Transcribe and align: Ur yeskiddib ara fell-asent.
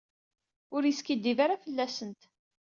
Ur 0.75 0.83
yeskiddib 0.85 1.39
ara 1.45 1.61
fell-asent. 1.63 2.21